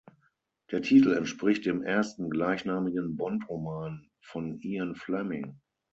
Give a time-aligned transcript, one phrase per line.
[0.71, 5.61] Der Titel entspricht dem ersten, gleichnamigen Bond-Roman von Ian Fleming.